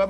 [0.00, 0.04] I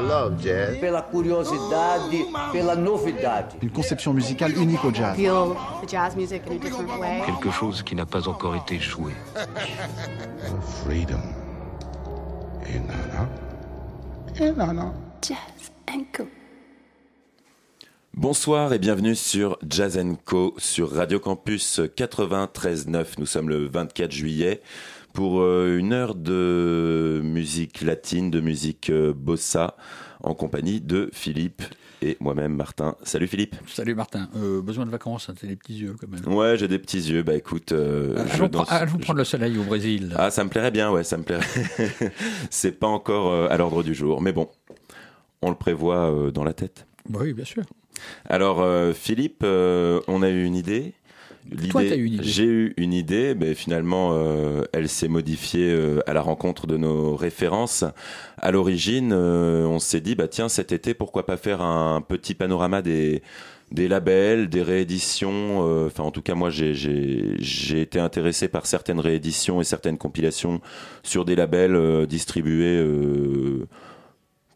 [0.00, 0.76] love jazz.
[0.80, 3.54] pela curiosidade, pela novidade.
[3.62, 5.14] Une conception musicale unique au jazz.
[5.14, 7.22] feel the jazz music in a different way.
[7.24, 9.12] quelque chose qui n'a pas encore été joué.
[10.82, 11.22] Freedom.
[12.66, 13.28] Et nana.
[14.40, 14.92] Et nana.
[15.22, 16.26] Jazz and.
[18.18, 23.06] Bonsoir et bienvenue sur Jazz Co sur Radio Campus 93.9.
[23.18, 24.60] Nous sommes le 24 juillet
[25.12, 29.76] pour euh, une heure de musique latine, de musique euh, bossa
[30.20, 31.62] en compagnie de Philippe
[32.02, 32.96] et moi-même Martin.
[33.04, 33.54] Salut Philippe.
[33.68, 34.28] Salut Martin.
[34.34, 36.36] Euh, besoin de vacances, hein, t'as des petits yeux quand même.
[36.36, 37.22] Ouais, j'ai des petits yeux.
[37.22, 40.12] Bah écoute, euh, je danse- allons prendre le soleil au Brésil.
[40.16, 41.46] Ah, ça me plairait bien, ouais, ça me plairait.
[42.50, 44.48] C'est pas encore à l'ordre du jour, mais bon,
[45.40, 46.84] on le prévoit dans la tête.
[47.14, 47.62] Oui, bien sûr.
[48.26, 50.94] Alors, euh, Philippe, euh, on a eu une idée.
[51.50, 52.18] L'idée-.
[52.20, 56.76] J'ai eu une idée, mais finalement, euh, elle s'est modifiée euh, à la rencontre de
[56.76, 57.84] nos références.
[58.36, 62.34] À l'origine, euh, on s'est dit, bah tiens, cet été, pourquoi pas faire un petit
[62.34, 63.22] panorama des
[63.70, 65.58] des labels, des rééditions.
[65.86, 67.36] Enfin, en tout cas, moi, j'ai
[67.78, 70.62] été intéressé par certaines rééditions et certaines compilations
[71.02, 72.82] sur des labels distribués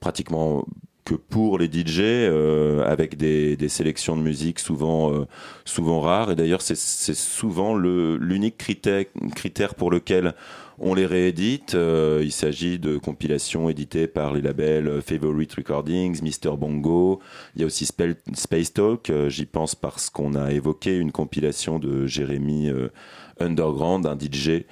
[0.01, 0.65] pratiquement
[1.05, 5.27] que pour les DJ euh, avec des, des sélections de musique souvent euh,
[5.64, 6.31] souvent rares.
[6.31, 10.34] Et d'ailleurs c'est souvent le l'unique critère critère pour lequel
[10.78, 11.75] on les réédite.
[11.75, 17.20] Euh, il s'agit de compilations éditées par les labels euh, Favorite Recordings Mr Bongo.
[17.55, 19.08] Il y a aussi Space Talk.
[19.08, 22.89] Euh, j'y pense parce qu'on a évoqué une compilation de Jérémy euh,
[23.41, 24.64] Underground un DJ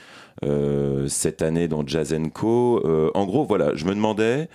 [1.09, 2.83] cette année dans Jazz Co.
[3.15, 4.49] En gros voilà je me demandais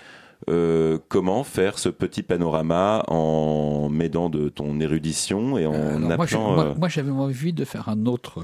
[0.50, 6.54] euh, comment faire ce petit panorama en m'aidant de ton érudition et en je- appelant
[6.56, 8.40] moi, euh, moi, j'avais envie de faire un autre,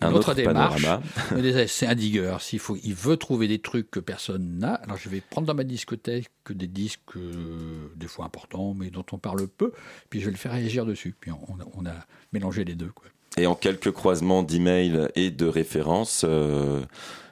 [0.00, 0.84] une un autre, autre démarche.
[1.66, 2.36] C'est un digger.
[2.40, 4.74] S'il faut, il veut trouver des trucs que personne n'a.
[4.74, 9.04] Alors je vais prendre dans ma discothèque des disques euh, des fois importants, mais dont
[9.12, 9.72] on parle peu.
[10.10, 11.14] Puis je vais le faire réagir dessus.
[11.18, 11.94] Puis on, a- on a
[12.32, 12.90] mélangé les deux.
[12.94, 13.06] Quoi.
[13.36, 16.82] Et en quelques croisements d'emails et de références, euh,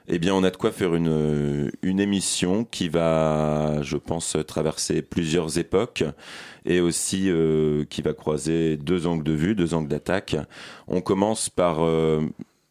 [0.09, 5.03] eh bien, on a de quoi faire une, une émission qui va, je pense, traverser
[5.03, 6.05] plusieurs époques
[6.65, 10.37] et aussi euh, qui va croiser deux angles de vue, deux angles d'attaque.
[10.89, 12.21] On commence par euh,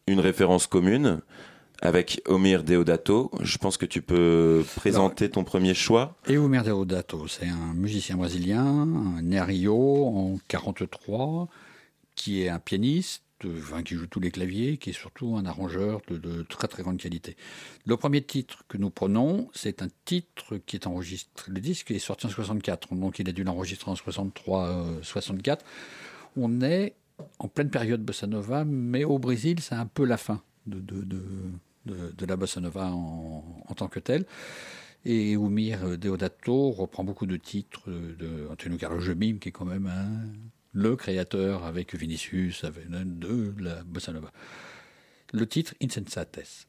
[0.06, 1.20] une référence commune
[1.80, 3.30] avec Omir Deodato.
[3.40, 6.16] Je pense que tu peux présenter ton premier choix.
[6.28, 8.86] Eumer Deodato, c'est un musicien brésilien,
[9.22, 11.48] né à Rio en 43,
[12.14, 15.44] qui est un pianiste, euh, enfin, qui joue tous les claviers, qui est surtout un
[15.46, 17.36] arrangeur de, très très grande qualité.
[17.86, 21.98] Le premier titre que nous prenons, c'est un titre qui est enregistré, le disque est
[21.98, 25.58] sorti en 64, donc il a dû l'enregistrer en 63-64.
[26.36, 26.94] On est
[27.38, 31.02] en pleine période bossa nova, mais au Brésil, c'est un peu la fin de, de-
[31.84, 34.24] de la bossa nova en, en tant que telle.
[35.04, 39.86] Et Oumir Deodato reprend beaucoup de titres de Antonio Carlos Jobim, qui est quand même
[39.88, 40.22] un-
[40.72, 44.30] le créateur avec Vinicius avec, de la bossa nova.
[45.32, 46.66] Le titre Insensates.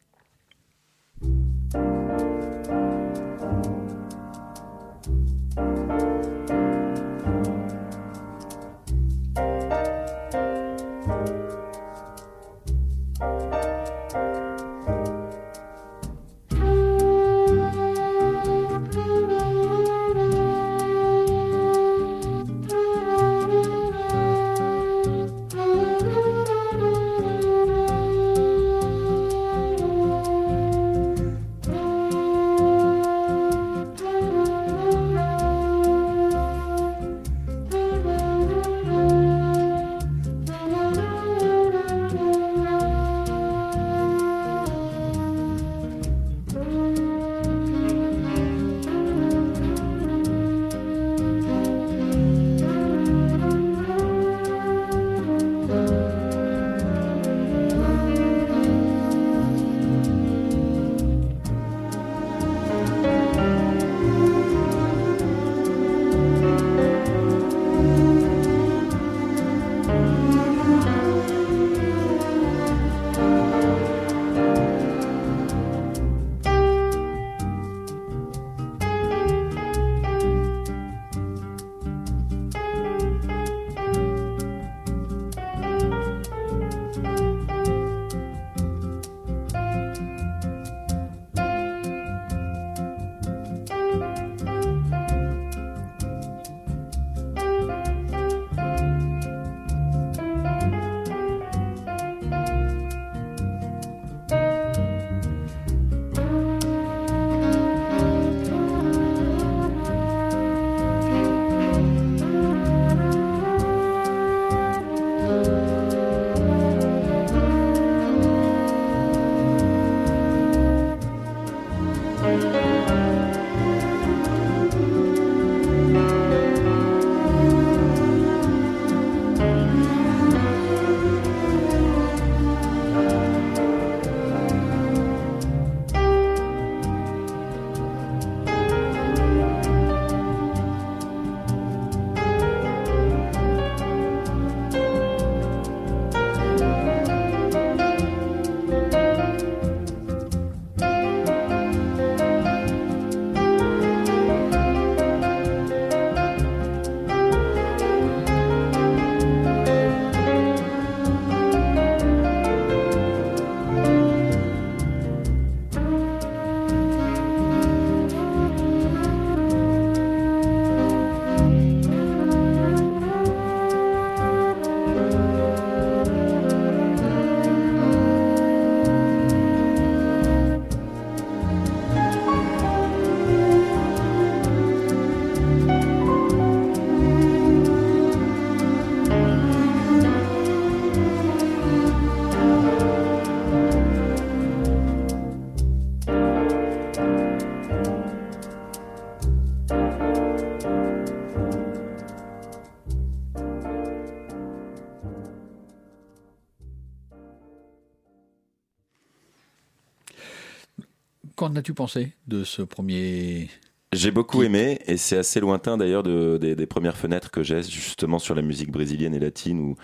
[211.64, 213.48] As-tu pensé de ce premier
[213.94, 218.18] j'ai beaucoup aimé et c'est assez lointain d'ailleurs de, des, premières fenêtres que j'ai justement
[218.18, 219.76] sur la musique brésilienne et latine où,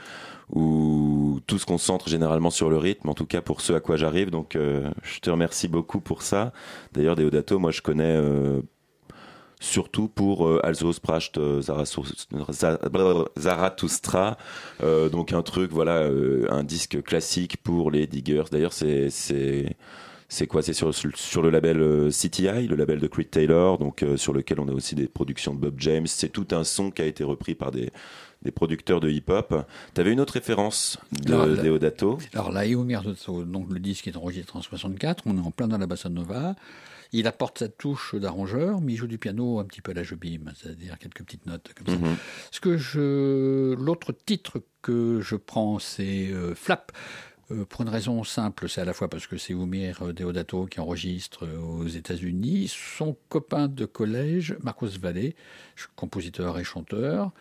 [0.59, 3.97] où tout se concentre généralement sur le rythme, en tout cas pour ce à quoi
[3.97, 4.31] j'arrive.
[4.31, 6.53] Donc euh, je te remercie beaucoup pour ça.
[6.91, 8.61] D'ailleurs Deodato, moi je connais euh,
[9.59, 11.61] surtout pour euh, Also Spracht euh,
[13.37, 14.37] Zarathustra,
[14.81, 16.09] euh, donc un truc, voilà,
[16.49, 18.45] un disque classique pour les diggers.
[18.51, 19.75] D'ailleurs, c'est
[20.29, 20.61] c'est quoi?
[20.61, 24.67] C'est sur, sur le label CTI, le label de Creed Taylor, donc sur lequel on
[24.67, 26.07] a aussi des productions de Bob James.
[26.07, 27.89] C'est tout un son qui a été repris par des,
[28.41, 29.65] des producteurs de hip-hop.
[29.93, 32.19] Tu avais une autre référence de alors, Deodato?
[32.33, 35.87] Alors, la donc le disque est enregistré en 64, on est en plein dans la
[35.87, 36.55] bossa nova.
[37.11, 40.03] Il apporte sa touche d'arrangeur, mais il joue du piano un petit peu à la
[40.03, 41.99] jobim, c'est-à-dire quelques petites notes comme ça.
[41.99, 42.15] Mhm.
[42.51, 46.91] Ce que je, l'autre titre que je prends, c'est euh, Flap.
[47.51, 50.79] Euh, pour une raison simple, c'est à la fois parce que c'est Oumir Deodato qui
[50.79, 55.33] enregistre euh, aux États-Unis, son copain de collège, Marcos Valle,
[55.95, 57.31] compositeur et chanteur,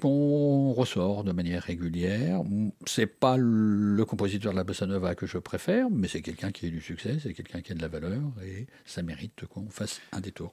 [0.00, 2.42] qu'on ressort de manière régulière.
[2.86, 6.66] C'est pas le compositeur de la bossa nova que je préfère, mais c'est quelqu'un qui
[6.66, 10.00] a du succès, c'est quelqu'un qui a de la valeur et ça mérite qu'on fasse
[10.12, 10.52] un détour.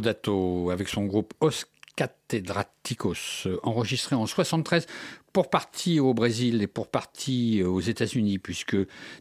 [0.00, 4.86] Deodato avec son groupe Os Catedraticos, euh, enregistré en 73
[5.32, 8.76] pour partie au Brésil et pour partie euh, aux États-Unis, puisque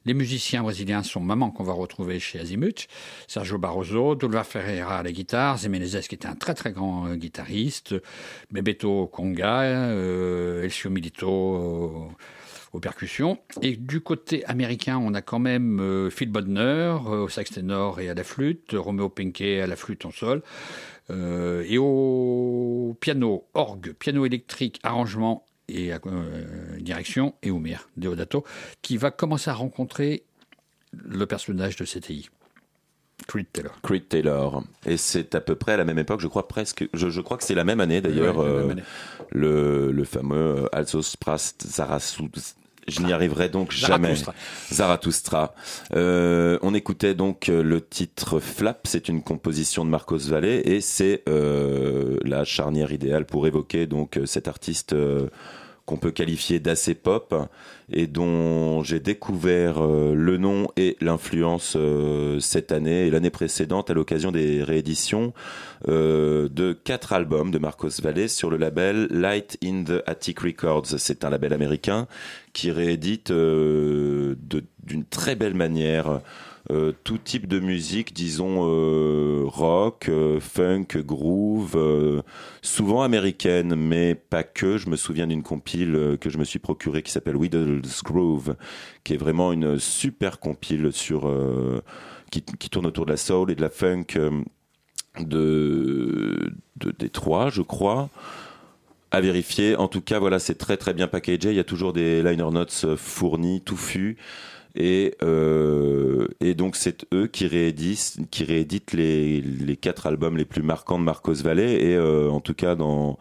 [0.05, 2.87] les musiciens brésiliens sont Maman qu'on va retrouver chez Azimuth,
[3.27, 7.95] Sergio Barroso, Dolva Ferreira à la guitare, Zimenezes qui était un très très grand guitariste,
[8.51, 12.11] Bebeto Conga, Elcio Milito
[12.73, 13.37] aux percussions.
[13.61, 17.99] Et du côté américain, on a quand même euh, Phil Bodner euh, au sax ténor
[17.99, 20.41] et à la flûte, Romeo Pinquet à la flûte en sol,
[21.09, 25.91] euh, et au piano, orgue, piano électrique, arrangement et
[26.79, 28.45] direction, et Oumir Deodato,
[28.81, 30.23] qui va commencer à rencontrer
[30.93, 32.29] le personnage de CTI.
[33.27, 33.73] Creed Taylor.
[33.83, 34.63] Creed Taylor.
[34.85, 36.87] Et c'est à peu près à la même époque, je crois presque.
[36.93, 38.73] Je, je crois que c'est la même année d'ailleurs, Ouais, euh,
[39.31, 42.25] le, le fameux euh, Alsos Prast Zarathustra.
[42.87, 44.15] Je n'y arriverai donc jamais.
[44.15, 44.33] Zarathustra.
[44.71, 45.55] Zarathustra.
[45.93, 51.21] Euh, on écoutait donc le titre Flap, c'est une composition de Marcos Valle et c'est
[51.27, 55.27] euh, la charnière idéale pour évoquer donc cet artiste euh,
[55.87, 57.33] qu'on peut qualifier d'assez pop
[57.89, 63.89] et dont j'ai découvert euh, le nom et l'influence euh, cette année et l'année précédente
[63.89, 65.33] à l'occasion des rééditions
[65.87, 70.87] euh, de quatre albums de Marcos Valle sur le label Light in the Attic Records.
[70.97, 72.07] C'est un label américain
[72.51, 74.35] qui réédite d'une
[75.09, 76.19] très belle manière
[76.69, 82.23] euh, tout type de musique, disons euh, rock, euh, funk, groove,
[82.61, 84.77] souvent américaine, mais pas que.
[84.77, 88.55] Je me souviens d'une compile que je me suis procurée qui s'appelle Whittle's Groove,
[89.05, 90.91] qui est vraiment une super compile
[92.31, 94.07] qui, tourne autour de la soul et de la funk
[95.19, 98.09] de de Détroit, je crois.
[99.09, 99.77] À vérifier.
[99.77, 101.51] En tout cas, voilà, c'est très très bien packagé.
[101.51, 104.17] Il y a toujours des liner notes fournis, touffus.
[104.79, 111.03] Et, euh, et donc c'est eux qui rééditent, les, quatre albums les plus marquants de
[111.03, 111.59] Marcos Valle.
[111.59, 113.17] Et euh, en tout cas dans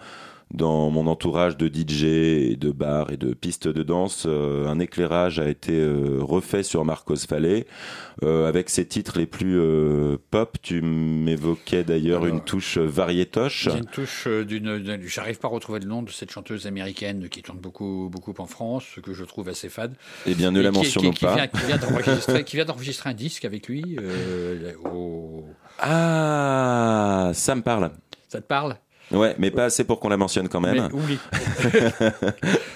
[0.55, 4.79] dans mon entourage de DJ et de bars et de pistes de danse, euh, un
[4.79, 7.65] éclairage a été euh, refait sur Marcos Valle
[8.23, 9.61] euh, avec ses titres les plus
[10.31, 10.57] pop.
[10.63, 13.69] Tu m'évoquais d'ailleurs une touche variétoche.
[13.77, 15.01] Une touche d'une.
[15.07, 18.47] J'arrive pas à retrouver le nom de cette chanteuse américaine qui tourne beaucoup, beaucoup en
[18.47, 19.95] France, que je trouve assez fade.
[20.27, 21.49] Eh bien, ne Et la mentionnons qui, qui pas.
[21.49, 23.99] Qui vient d'enregistrer, qui vient d'enregistrer un disque avec lui.
[24.85, 25.45] au-
[25.81, 27.91] Ah, ça me parle.
[28.29, 28.77] Ça te parle?
[29.13, 30.89] Ouais, mais pas assez pour qu'on la mentionne quand même.
[30.89, 31.19] Mais oublie.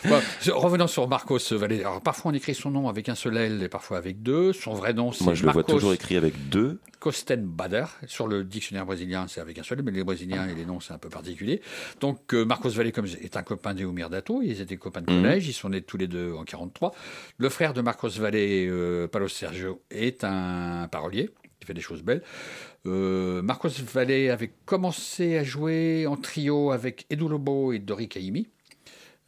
[0.09, 0.19] Bon,
[0.55, 1.73] revenons sur Marcos Valle.
[1.75, 4.53] Alors, parfois on écrit son nom avec un seul L et parfois avec deux.
[4.53, 6.81] Son vrai nom c'est Moi, je le vois toujours écrit avec deux.
[7.01, 7.85] Kostenbader.
[8.07, 10.93] Sur le dictionnaire brésilien, c'est avec un seul, mais les Brésiliens et les noms, c'est
[10.95, 11.61] un peu particulier.
[12.01, 14.41] Donc, euh, Marcos Valle comme est un copain d'Eumir Dato.
[14.43, 15.23] Ils étaient copains de Mhm.
[15.23, 15.49] collège.
[15.49, 16.93] Ils sont nés tous les deux en 43.
[17.39, 21.31] Le frère de Marcos Valle, euh, Paulo Sergio, est un parolier.
[21.61, 22.23] qui fait des choses belles.
[22.87, 28.47] Euh, Marcos Valle avait commencé à jouer en trio avec Edu Lobo et Dori Caymmi.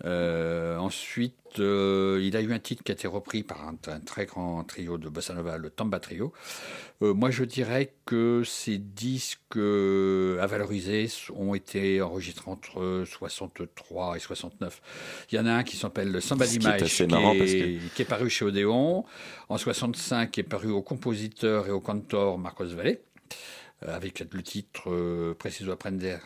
[0.04, 4.00] Euh, ensuite, euh, il a eu un titre qui a été repris par un, un
[4.00, 6.32] très grand trio de bossa nova, le Tamba Trio.
[7.00, 14.80] Moi, je dirais que ces disques à valoriser ont été enregistrés entre 63 et 69.
[15.30, 17.12] Il y en a un qui s'appelle le Samba Ce qui est d'image, assez qui,
[17.12, 19.04] marrant est- parce que- qui est paru chez Odéon.
[19.48, 22.94] En 65, qui est paru au compositeur et au cantor Marcos Valle, euh,
[23.86, 26.18] avec le titre euh, Preciso Aprender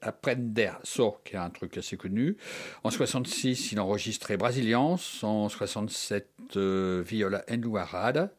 [0.00, 2.36] Aprender So, qui est un truc assez connu.
[2.84, 4.98] En 66, il enregistrait Brasilians.
[5.22, 8.30] En 67, euh, Viola Enluarada,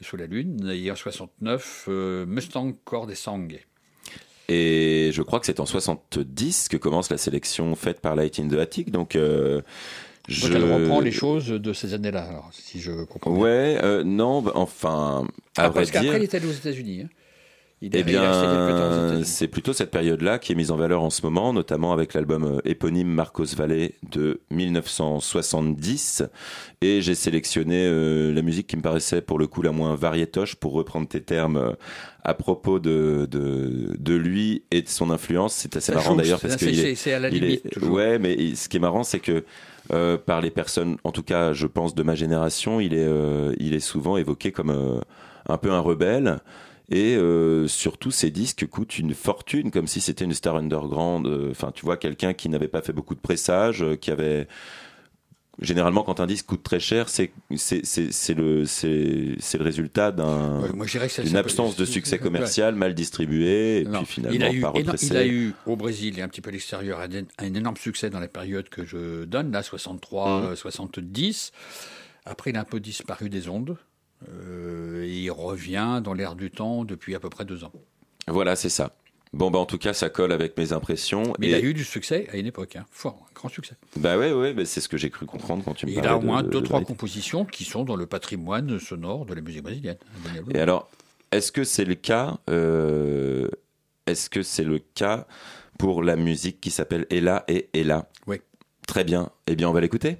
[0.00, 0.70] sous la lune.
[0.72, 3.64] Et en 69, euh, Mustang Cor des Sangue.
[4.48, 8.48] Et je crois que c'est en 70 que commence la sélection faite par Light in
[8.48, 8.92] the Attic.
[8.92, 9.62] Donc, euh,
[10.28, 10.46] je...
[10.46, 13.40] Donc elle reprend les choses de ces années-là, alors, si je comprends bien.
[13.40, 17.02] Ouais, euh, non, bah, enfin, à Ah, vrai parce qu'après, il est allé aux États-Unis.
[17.04, 17.08] hein.
[17.82, 21.52] Il Eh bien, c'est plutôt cette période-là qui est mise en valeur en ce moment,
[21.52, 26.22] notamment avec l'album euh, éponyme Marcos Valle de 1970.
[26.80, 30.54] Et j'ai sélectionné euh, la musique qui me paraissait pour le coup la moins variétoche,
[30.54, 31.72] pour reprendre tes termes euh,
[32.24, 35.52] à propos de, de, de lui et de son influence.
[35.54, 37.66] C'est assez Ça marrant d'ailleurs c'est- parce que c'est- à la limite.
[37.66, 39.44] est- ouais, mais il- ce qui est marrant, c'est que
[39.92, 43.54] euh, par les personnes, en tout cas, je pense de ma génération, il est, euh,
[43.58, 44.98] il est souvent évoqué comme euh,
[45.48, 46.38] un peu un rebelle.
[46.88, 51.26] Et euh, surtout, ces disques coûtent une fortune, comme si c'était une star underground.
[51.26, 54.46] Euh, Enfin, tu vois, quelqu'un qui n'avait pas fait beaucoup de pressages, euh, qui avait
[55.60, 57.56] généralement quand un disque coûte très cher, c'est le
[58.66, 63.98] c'est c'est le résultat d'un Ouais, d'une absence de succès commercial, mal distribué, et Non,
[64.04, 65.06] puis finalement il a, eu, pas repressé.
[65.06, 68.10] il a eu au Brésil et un petit peu à l'extérieur un, un énorme succès
[68.10, 70.46] dans la période que je donne, là, 63, Mhm.
[70.48, 71.52] euh, 70.
[72.26, 73.76] Après, il a un peu disparu des ondes.
[74.28, 77.72] Euh, et il revient dans l'air du temps depuis à peu près deux ans.
[78.28, 78.96] Voilà, c'est ça.
[79.32, 81.34] Bon, bah en tout cas, ça colle avec mes impressions.
[81.38, 82.86] Mais et il a eu du succès à une époque, hein.
[82.90, 83.74] fort, un grand succès.
[83.96, 85.96] bah ouais, ouais, bah, c'est ce que j'ai cru comprendre quand tu me Et il
[85.96, 89.26] parlais a au moins de- deux, de trois compositions qui sont dans le patrimoine sonore
[89.26, 89.98] de la musique brésilienne.
[90.24, 90.58] indéniablement.
[90.58, 90.88] Et alors,
[91.32, 93.48] est-ce que c'est le cas euh,
[94.06, 95.26] Est-ce que c'est le cas
[95.78, 98.08] pour la musique qui s'appelle Ella et Ella?
[98.26, 98.40] Oui.
[98.86, 99.30] Très bien.
[99.48, 100.16] Eh bien, on va l'écouter.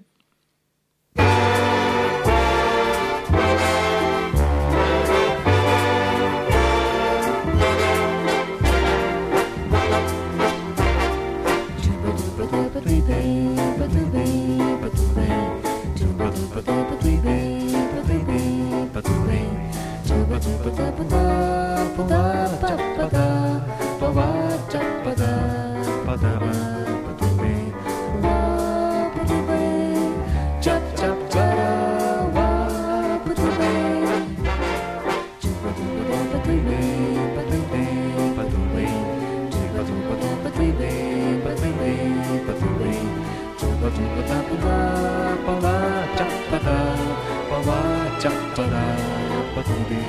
[49.67, 50.01] Patubi,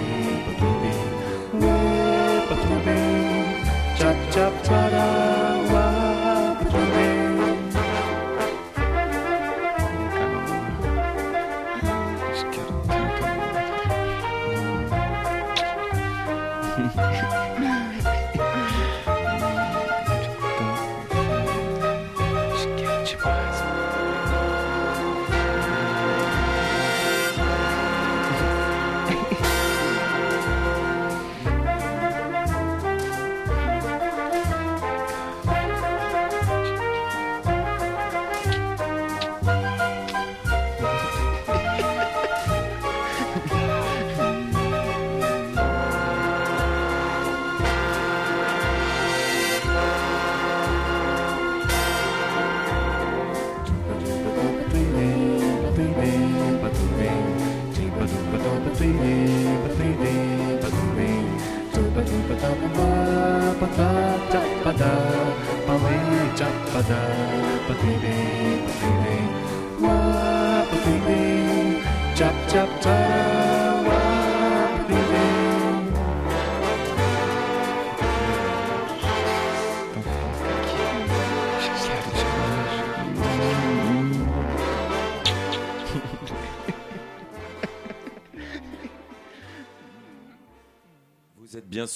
[0.46, 0.92] Patubi,
[1.62, 1.74] we
[2.48, 2.98] Patubi,
[3.98, 5.06] chap cha cha cha,
[5.72, 6.54] wah,
[12.28, 12.84] Just kidding.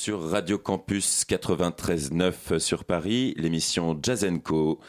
[0.01, 4.79] Sur Radio Campus 93.9 sur Paris, l'émission Jazz Co.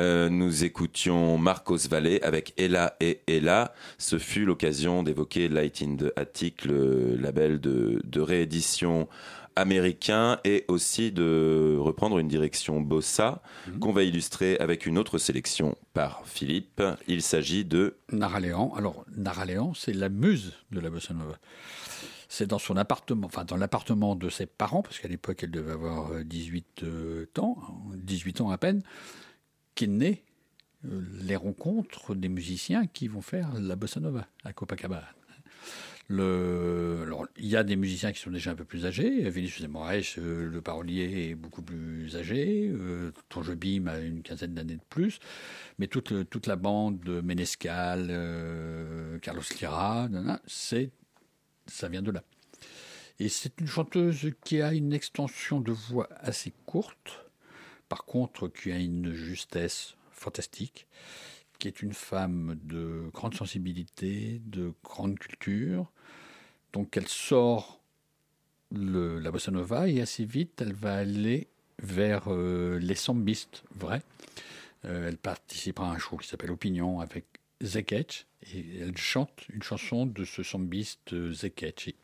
[0.00, 3.72] Euh, nous écoutions Marcos Valle avec Ella et Ella.
[3.96, 9.06] Ce fut l'occasion d'évoquer Light in the Attic, le label de, de réédition
[9.54, 13.78] américain et aussi de reprendre une direction bossa mhm.
[13.78, 16.82] qu'on va illustrer avec une autre sélection par Philippe.
[17.06, 18.74] Il s'agit de Nara Léon.
[18.74, 21.38] Alors Nara Léon, c'est la muse de la bossa nova
[22.28, 25.72] c'est dans son appartement, enfin dans l'appartement de ses parents, parce qu'à l'époque elle devait
[25.72, 27.56] avoir 18 euh, euh, ans,
[27.94, 28.82] 18 ans à peine,
[29.74, 30.24] qu'est né
[30.84, 35.08] euh, les rencontres des musiciens qui vont faire la bossa nova à Copacabana.
[36.08, 39.28] Alors, il y a des musiciens qui sont déjà un peu plus âgés.
[39.28, 42.70] Vinicius Moraes, le parolier, est beaucoup plus âgé.
[42.72, 43.10] Euh,
[43.56, 45.18] Bim a une quinzaine d'années de plus.
[45.80, 48.06] Mais toute, toute la bande de Menescal,
[49.20, 50.08] Carlos Lira,
[50.46, 50.92] c'est
[51.66, 52.22] ça vient de là.
[53.18, 57.24] Et c'est une chanteuse qui a une extension de voix assez courte,
[57.88, 60.86] par contre qui a une justesse fantastique,
[61.58, 65.90] qui est une femme de grande sensibilité, de grande culture.
[66.72, 67.80] Donc elle sort
[68.72, 71.46] la bossa nova et assez vite elle va aller
[71.78, 74.02] vers euh, les sambistes vrais.
[74.84, 77.24] Euh, elle participera à un show qui s'appelle Opinion avec
[77.62, 81.94] Zeketch et elle chante une chanson de ce sambiste Zeketch.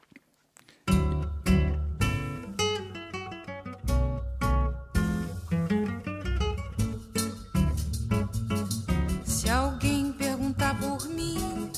[9.25, 11.71] Se alguém perguntar por mim,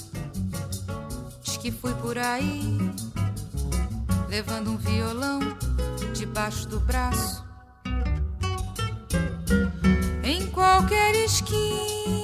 [1.42, 2.78] diz que fui por aí,
[4.28, 5.40] levando um violão
[6.14, 7.44] debaixo do braço.
[10.22, 12.23] Em qualquer esquina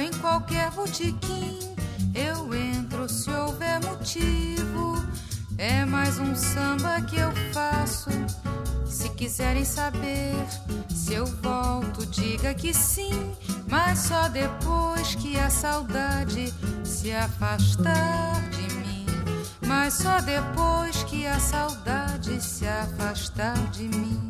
[0.00, 1.58] em qualquer botequim
[2.14, 5.04] eu entro se houver motivo.
[5.58, 8.10] É mais um samba que eu faço.
[8.86, 10.34] Se quiserem saber
[10.88, 13.32] se eu volto, diga que sim,
[13.68, 19.06] mas só depois que a saudade se afastar de mim.
[19.66, 24.28] Mas só depois que a saudade se afastar de mim.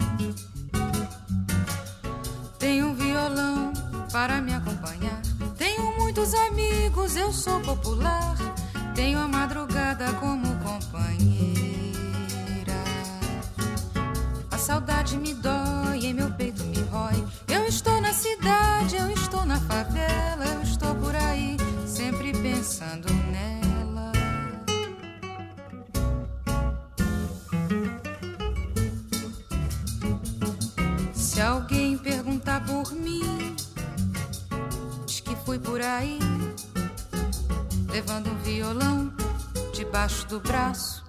[2.58, 3.72] Tenho um violão
[4.12, 5.29] para me acompanhar.
[6.12, 8.34] Muitos amigos, eu sou popular.
[8.96, 11.94] Tenho a madrugada como companheira.
[14.50, 17.24] A saudade me dói, em meu peito me rói.
[17.46, 24.10] Eu estou na cidade, eu estou na favela, eu estou por aí, sempre pensando nela.
[31.14, 33.39] Se alguém perguntar por mim
[35.50, 36.16] fui por aí,
[37.90, 39.12] levando um violão
[39.74, 41.04] debaixo do braço.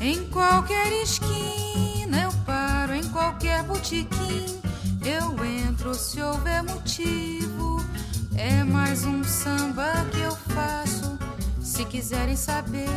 [0.00, 4.60] Em qualquer esquina eu paro, em qualquer botequim
[5.04, 7.84] eu entro se houver motivo.
[8.36, 11.18] É mais um samba que eu faço.
[11.60, 12.88] Se quiserem saber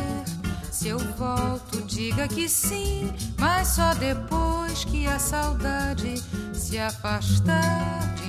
[0.70, 6.22] se eu volto, diga que sim, mas só depois que a saudade
[6.54, 8.25] se afastar.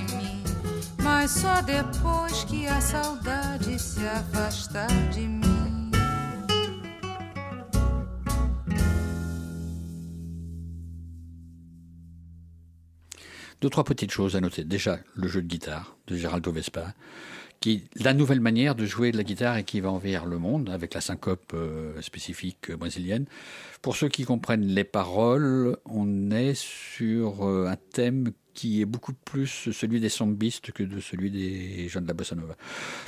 [1.10, 5.90] Mas só depois que saudade se afastar de mim.
[13.62, 14.64] Deux, trois petites choses à noter.
[14.64, 16.92] Déjà, le jeu de guitare de Geraldo Vespa,
[17.60, 20.68] qui la nouvelle manière de jouer de la guitare et qui va envers le monde
[20.68, 23.24] avec la syncope euh, spécifique brésilienne.
[23.80, 29.12] Pour ceux qui comprennent les paroles, on est sur euh, un thème qui est beaucoup
[29.12, 32.56] plus celui des sambistes que de celui des jeunes de la bossa nova.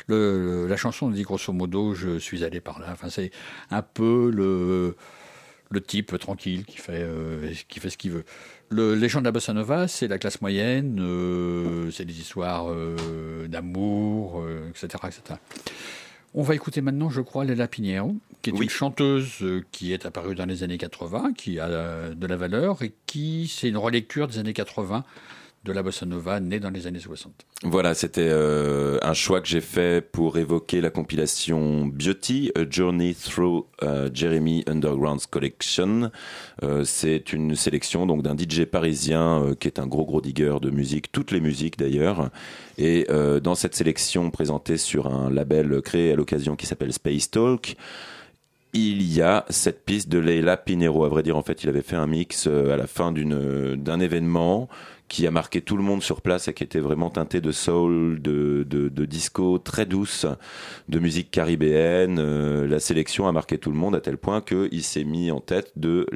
[0.06, 2.86] Le, la chanson dit grosso modo je suis allé par là.
[2.92, 3.32] Enfin, c'est
[3.72, 4.94] un peu le
[5.72, 8.24] le type tranquille qui fait euh, qui fait ce qu'il veut.
[8.68, 12.70] Le, les gens de la bossa nova, c'est la classe moyenne, euh, c'est des histoires
[12.70, 15.40] euh, d'amour, etc., etc.
[16.32, 18.66] On va écouter maintenant, je crois, Léla Pinheiro, qui est Oui.
[18.66, 22.92] une chanteuse qui est apparue dans les années 80, qui a de la valeur et
[23.06, 25.04] qui, c'est une relecture des années 80
[25.62, 27.44] de la bossa nova née dans les années 60.
[27.64, 33.14] Voilà, c'était euh, un choix que j'ai fait pour évoquer la compilation Beauty, A Journey
[33.14, 36.10] Through euh, Jeremy Underground's Collection.
[36.62, 40.70] Euh, c'est une sélection donc d'un DJ parisien qui est un gros gros digger de
[40.70, 42.30] musique, toutes les musiques d'ailleurs.
[42.78, 43.06] Et
[43.42, 47.76] dans cette sélection présentée sur un label créé à l'occasion qui s'appelle Space Talk,
[48.72, 51.04] il y a cette piste de Leila Pinero.
[51.04, 54.70] À vrai dire, en fait, il avait fait un mix à la fin d'un événement
[55.10, 58.22] qui a marqué tout le monde sur place et qui était vraiment teinté de soul,
[58.22, 60.24] de, de, de disco très douce,
[60.88, 62.18] de musique caribéenne.
[62.20, 65.40] Euh, la sélection a marqué tout le monde à tel point qu'il s'est mis en
[65.40, 66.06] tête de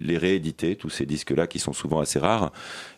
[0.00, 2.52] les rééditer, tous ces disques-là qui sont souvent assez rares.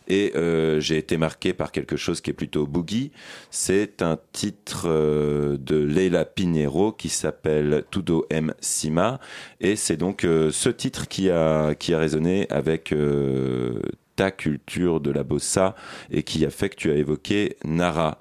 [0.07, 3.11] Et euh, j'ai été marqué par quelque chose qui est plutôt boogie.
[3.51, 9.19] C'est un titre euh, de Leila Pinheiro qui s'appelle Tudo M Sima.
[9.59, 13.81] Et c'est donc euh, ce titre qui a, qui a résonné avec euh,
[14.19, 15.75] ta culture de la bossa
[16.11, 18.17] et qui a fait que tu as évoqué Nara.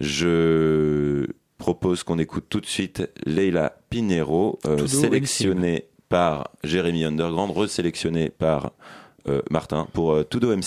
[0.00, 1.24] Je
[1.56, 8.72] propose qu'on écoute tout de suite Leila Pinheiro, euh, sélectionnée par Jérémy Underground, resélectionnée par
[9.28, 10.62] euh, Martin pour euh, Tudo M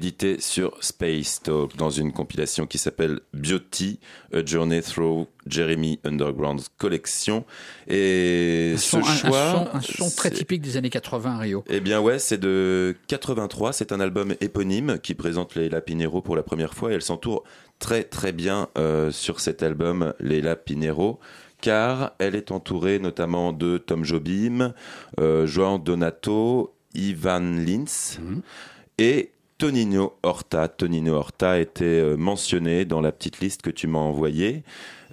[0.00, 3.98] réédité sur Space Talk dans une compilation qui s'appelle Beauty,
[4.32, 7.44] A Journey Through Jeremy Underground's Collection.
[7.86, 11.34] Et Un ce son, un- un choix, son- un son très typique des années 80
[11.34, 11.64] à Rio.
[11.68, 16.34] eh bien ouais, c'est de 83, c'est un album éponyme qui présente Leila Pinheiro pour
[16.34, 17.44] la première fois et elle s'entoure
[17.78, 21.20] très très bien euh, sur cet album Leila Pinheiro
[21.60, 24.72] car elle est entourée notamment de Tom Jobim,
[25.18, 28.18] euh, Joan Donato, Ivan Lins
[28.96, 29.30] et
[29.60, 30.68] Tonino Horta.
[30.68, 34.64] Tonino Horta était euh, mentionné dans la petite liste que tu m'as envoyée.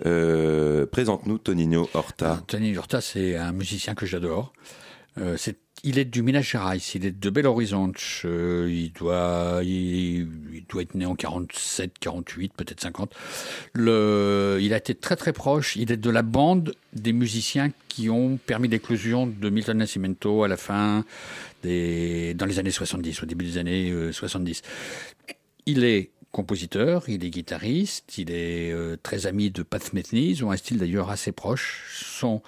[0.05, 2.41] Euh, Présente-nous Tonino Horta.
[2.47, 4.53] Tonino Horta, c'est un musicien que j'adore.
[5.17, 5.35] Euh,
[5.87, 7.97] il est du Minas Gerais, il est de Belo Horizonte.
[8.25, 10.27] Euh, il, doit, il,
[10.67, 13.15] doit être né en 47, 48, peut-être 50.
[13.73, 15.77] Le, il a été très très proche.
[15.77, 20.49] Il est de la bande des musiciens qui ont permis l'éclosion de Milton Nascimento à
[20.49, 21.05] la fin
[21.63, 24.61] des, dans les années 70, au début des années 70.
[25.29, 25.33] Euh,
[25.65, 30.31] il est compositeur, il est guitariste, il est euh, très ami de Pat Metheny.
[30.31, 31.85] Ils ont un style d'ailleurs assez proche.
[31.93, 32.43] Sans,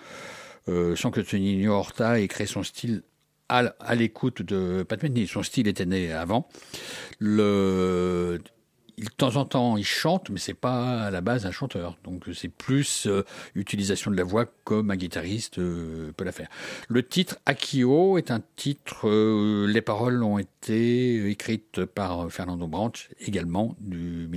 [0.67, 3.01] euh, sans que Tony Horta ait créé son style
[3.49, 5.27] à, l'écoute de Pat Metheny.
[5.27, 6.47] Son style était né avant.
[7.19, 8.39] Le,
[8.99, 11.97] de temps en temps, il chante, mais c'est pas à la base un chanteur.
[12.03, 13.23] Donc c'est plus euh,
[13.55, 16.49] utilisation de la voix comme un guitariste euh, peut la faire.
[16.87, 19.07] Le titre Akio est un titre.
[19.07, 24.27] Euh, les paroles ont été écrites par Fernando Branch, également du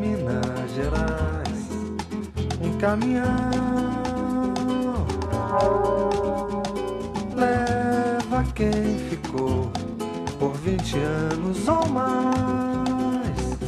[0.00, 1.24] Minas Gerais.
[2.78, 3.24] caminhão
[7.34, 9.70] leva quem ficou
[10.38, 13.58] por vinte anos ou mais.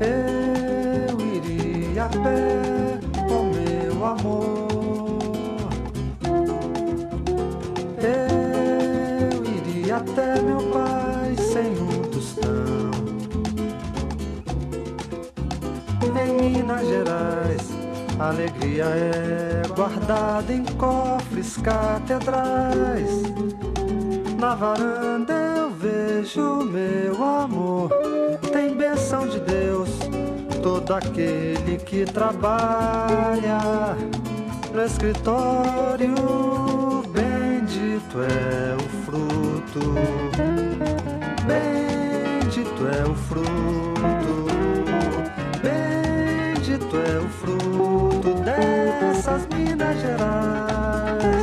[0.00, 2.69] Eu iria a pé
[18.28, 23.22] alegria é guardada em cofres catedrais.
[24.38, 27.90] Na varanda eu vejo meu amor.
[28.52, 29.90] Tem benção de Deus,
[30.62, 33.96] todo aquele que trabalha
[34.72, 36.14] no escritório.
[37.12, 39.94] Bendito é o fruto,
[41.46, 44.46] bendito é o fruto
[45.62, 47.79] Bendito é o fruto
[49.00, 51.40] dessas Minas Gerais.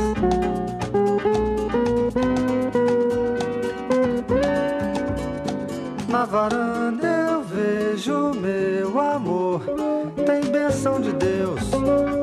[6.08, 9.62] Na varanda eu vejo meu amor.
[10.26, 11.60] Tem benção de Deus,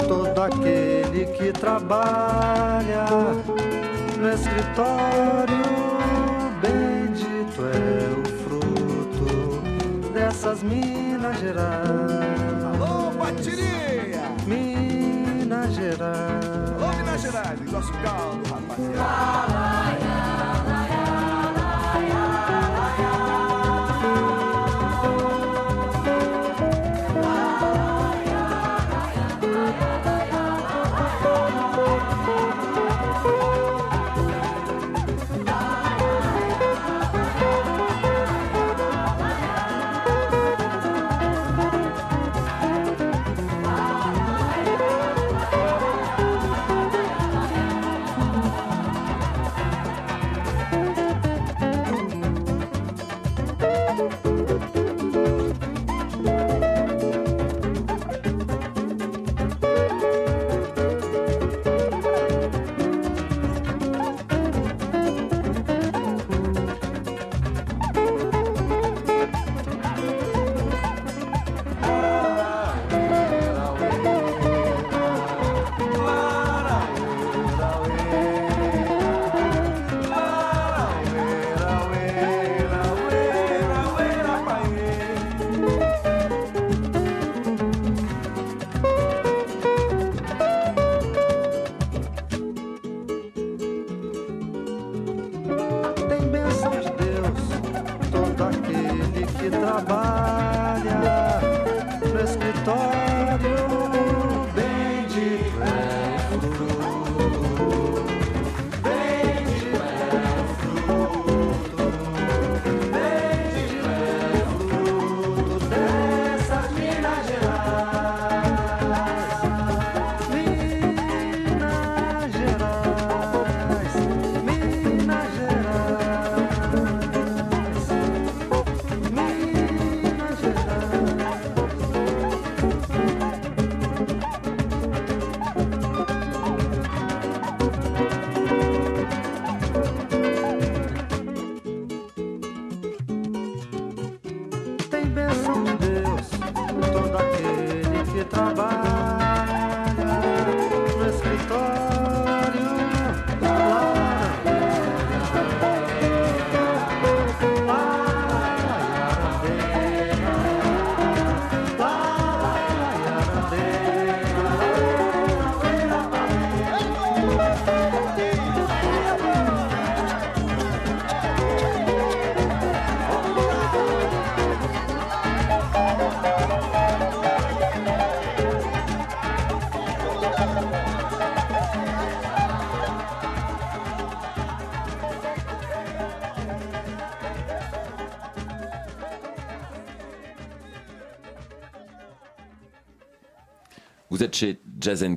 [0.08, 3.06] todo aquele que trabalha
[4.20, 5.66] no escritório.
[6.62, 9.62] Bendito é o fruto
[10.14, 12.36] dessas Minas Gerais.
[13.18, 13.66] Batiria!
[13.66, 13.85] Minas
[15.96, 16.72] Gerais.
[16.76, 19.65] Alô, Minas Gerais, nosso caldo, rapaziada.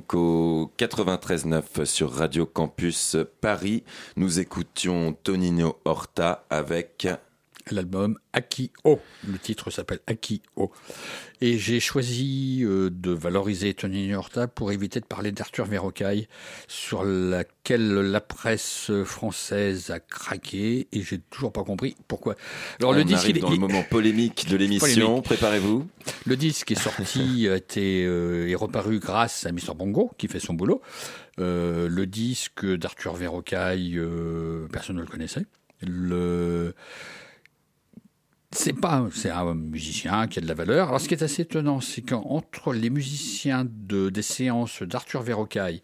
[0.07, 3.83] Co 93.9 sur Radio Campus Paris.
[4.15, 7.07] Nous écoutions Tonino Horta avec
[7.71, 8.99] l'album Aki O.
[9.27, 10.71] Le titre s'appelle Aki O.
[11.41, 16.27] Et j'ai choisi euh, de valoriser Tony Horta pour éviter de parler d'Arthur Verrocaille,
[16.67, 22.35] sur laquelle la presse française a craqué et j'ai toujours pas compris pourquoi.
[22.79, 25.21] Alors le disque arrive dans le moment polémique de l'émission.
[25.21, 25.87] Préparez-vous.
[26.25, 30.39] Le disque est sorti, a été euh, est reparu grâce à Mr Bongo qui fait
[30.39, 30.81] son boulot.
[31.39, 33.99] Euh, le disque d'Arthur Verrocaille,
[34.71, 35.45] personne ne le connaissait.
[35.81, 36.73] Le
[38.51, 40.89] c'est pas c'est un musicien qui a de la valeur.
[40.89, 45.81] Alors ce qui est assez étonnant, c'est qu'entre les musiciens de, des séances d'Arthur Verrocaille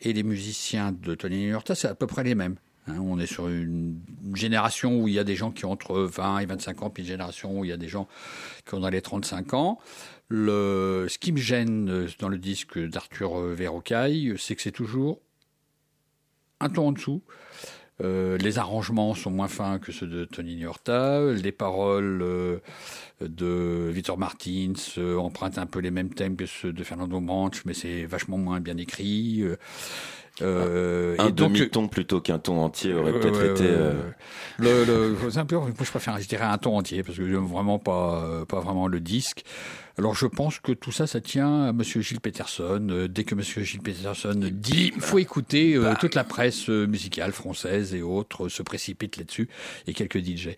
[0.00, 2.56] et les musiciens de Tony Horta, c'est à peu près les mêmes.
[2.88, 2.98] Hein.
[3.00, 4.00] on est sur une
[4.34, 7.04] génération où il y a des gens qui ont entre 20 et 25 ans, puis
[7.04, 8.08] une génération où il y a des gens
[8.66, 9.78] qui ont dans les 35 ans.
[10.28, 15.20] Le, ce qui me gêne dans le disque d'Arthur Verrocaille, c'est que c'est toujours
[16.60, 17.22] un ton en dessous.
[18.02, 21.20] Euh, les arrangements sont moins fins que ceux de Tony Horta.
[21.32, 22.58] Les paroles euh,
[23.20, 27.62] de Victor Martins euh, empruntent un peu les mêmes thèmes que ceux de Fernando Branch,
[27.64, 29.44] mais c'est vachement moins bien écrit.
[30.40, 33.68] un demi-ton plutôt qu'un ton entier aurait peut-être été.
[34.58, 38.44] Le, le, moi, je préfère, je dirais un ton entier parce que j'aime vraiment pas,
[38.48, 39.44] pas vraiment le disque.
[39.98, 42.86] Alors je pense que tout ça, ça tient à Monsieur Gilles Peterson.
[42.90, 46.86] Euh, dès que Monsieur Gilles Peterson dit, il faut écouter euh, toute la presse euh,
[46.86, 49.50] musicale française et autres se précipitent là-dessus
[49.86, 50.50] et quelques DJ.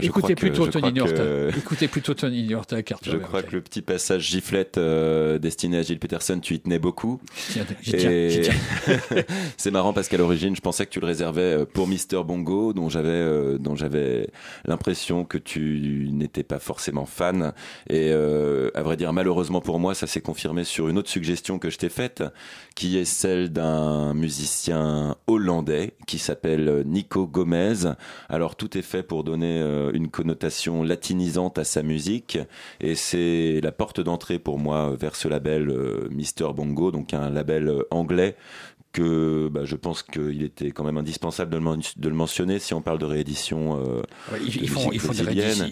[0.00, 1.50] écoutez plutôt, Tony que...
[1.56, 2.78] écoutez plutôt Tony Norta.
[3.02, 7.20] Je crois que le petit passage giflette destiné à Gilles Peterson, tu y tenais beaucoup.
[9.56, 12.88] C'est marrant parce qu'à l'origine, je pensais que tu le réservais pour Mister Bongo, dont
[12.88, 14.30] j'avais dont j'avais
[14.64, 17.52] l'impression que tu n'étais pas forcément fan
[17.88, 18.10] et
[18.74, 21.78] à vrai dire, malheureusement pour moi, ça s'est confirmé sur une autre suggestion que je
[21.78, 22.22] t'ai faite,
[22.74, 27.94] qui est celle d'un musicien hollandais qui s'appelle Nico Gomez.
[28.28, 32.38] Alors tout est fait pour donner euh, une connotation latinisante à sa musique,
[32.80, 37.30] et c'est la porte d'entrée pour moi vers ce label euh, Mister Bongo, donc un
[37.30, 38.36] label euh, anglais
[38.92, 42.98] que bah, je pense qu'il était quand même indispensable de le, mentionner si on parle
[42.98, 43.80] de réédition.
[43.80, 44.02] Euh,
[44.44, 45.68] ils, font, ils font des rééditions.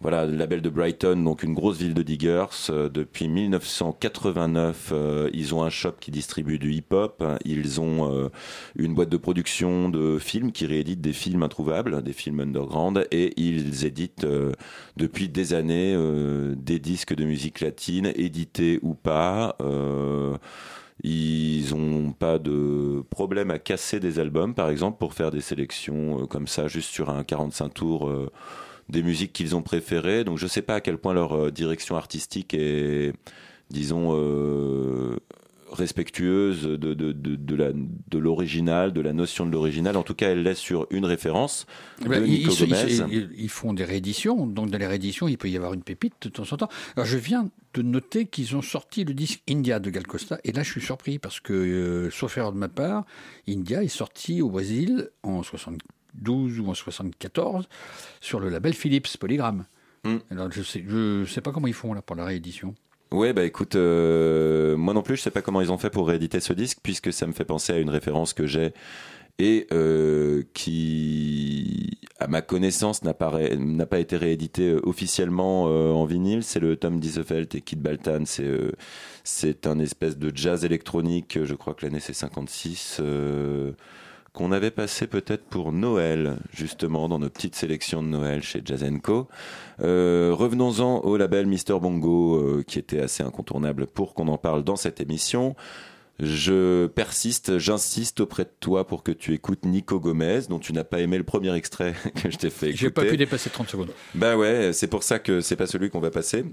[0.00, 2.44] Voilà, le label de Brighton, donc une grosse ville de diggers.
[2.70, 7.24] Euh, depuis 1989, euh, ils ont un shop qui distribue du hip-hop.
[7.44, 8.28] Ils ont euh,
[8.76, 13.32] une boîte de production de films qui réédite des films introuvables, des films underground, et
[13.40, 14.26] ils éditent
[14.96, 15.96] depuis des années
[16.56, 19.56] des disques de musique latine, édités ou pas.
[21.02, 26.26] Ils n'ont pas de problème à casser des albums, par exemple, pour faire des sélections
[26.26, 28.30] comme ça, juste sur un 45 tours
[28.88, 30.24] des musiques qu'ils ont préférées.
[30.24, 33.12] Donc je ne sais pas à quel point leur euh, direction artistique est,
[33.70, 35.16] disons, euh,
[35.72, 39.96] respectueuse de, de, de, la, de l'original, de la notion de l'original.
[39.96, 41.66] En tout cas, elle laisse sur une référence
[42.04, 45.56] eh ben, ils, ils, ils, font des rééditions, donc dans les rééditions, il peut y
[45.56, 46.68] avoir une pépite de temps en temps.
[46.96, 50.52] Alors je viens de noter qu'ils ont sorti le disque India de Gal Costa, et
[50.52, 53.04] là je suis surpris parce que, euh, sauf erreur de ma part,
[53.46, 55.78] India est sorti au Brésil en 60
[56.14, 57.68] 12 ou en 74
[58.20, 59.64] sur le label Philips Polygram.
[60.04, 60.18] Hmm.
[60.30, 62.74] Alors je sais, je sais pas comment ils font là pour la réédition.
[63.10, 66.06] Ouais, bah écoute, euh, moi non plus, je sais pas comment ils ont fait pour
[66.08, 68.74] rééditer ce disque, puisque ça me fait penser à une référence que j'ai
[69.38, 76.04] et euh, qui, à ma connaissance, n'a pas, n'a pas été réédité euh, officiellement en
[76.04, 76.42] vinyle.
[76.42, 78.24] C'est le Tom Diesefeld et Kid Baltan.
[78.26, 78.50] C'est,
[79.24, 81.38] c'est un espèce de jazz électronique.
[81.42, 83.00] Je crois que l'année c'est 56
[84.38, 88.86] qu'on avait passé peut-être pour Noël, justement, dans nos petites sélections de Noël chez Jazz
[89.02, 89.26] Co.
[89.82, 94.62] Euh, revenons-en au label Mister Bongo, euh, qui était assez incontournable pour qu'on en parle
[94.62, 95.56] dans cette émission.
[96.20, 100.84] Je persiste, j'insiste auprès de toi pour que tu écoutes Nico Gomez, dont tu n'as
[100.84, 102.84] pas aimé le premier extrait que je t'ai fait écouter.
[102.84, 103.90] J'ai pas pu dépasser 30 secondes.
[104.14, 106.44] Bah ouais, c'est pour ça que c'est pas celui qu'on va passer.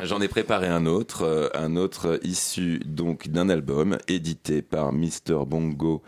[0.00, 5.38] J'en ai préparé un autre, euh, un autre issu donc d'un album édité par Mister
[5.44, 6.02] Bongo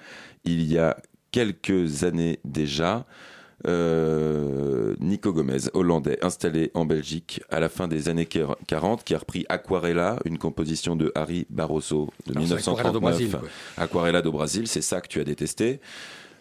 [0.44, 0.96] il y a
[1.32, 3.04] quelques années déjà.
[3.66, 9.18] Euh, Nico Gomez, hollandais, installé en Belgique à la fin des années 40, qui a
[9.18, 13.36] repris Aquarella, une composition de Harry Barroso de 1939.
[13.76, 15.80] Aquarella do Brasil, c'est ça que tu as détesté.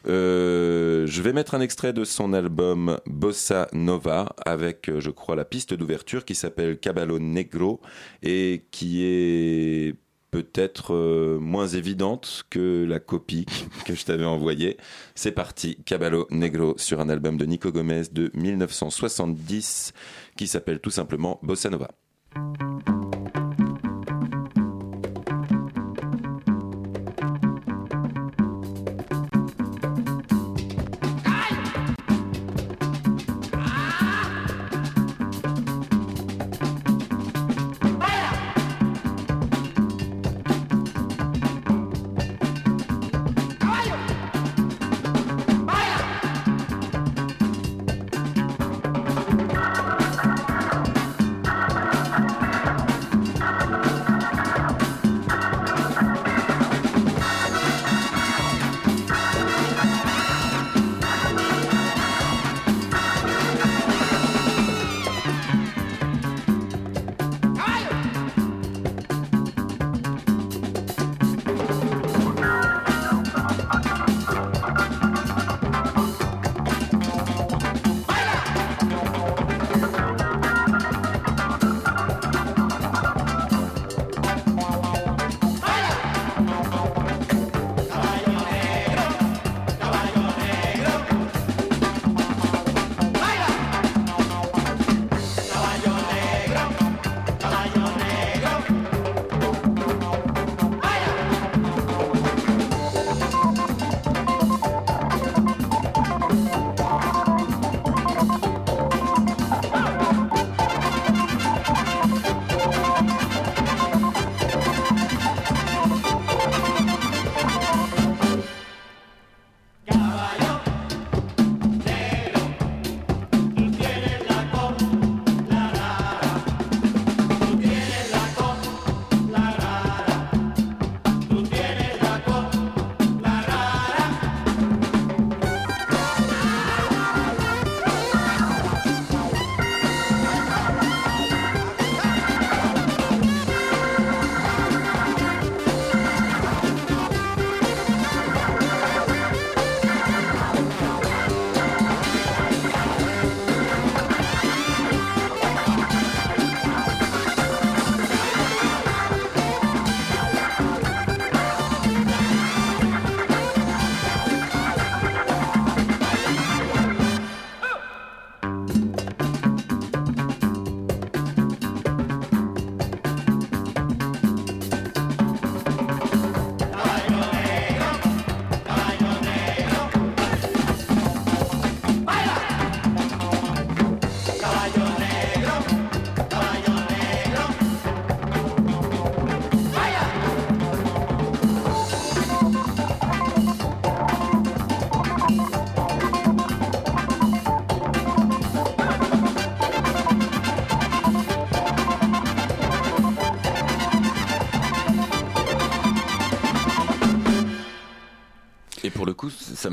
[0.07, 5.35] Euh, je vais mettre un extrait de son album Bossa Nova avec, euh, je crois,
[5.35, 7.81] la piste d'ouverture qui s'appelle Caballo Negro
[8.23, 9.95] et qui est
[10.31, 13.45] peut-être euh, moins évidente que la copie
[13.85, 14.77] que je t'avais envoyée.
[15.15, 19.93] C'est parti, Caballo Negro sur un album de Nico Gomez de 1970
[20.37, 21.89] qui s'appelle tout simplement Bossa Nova.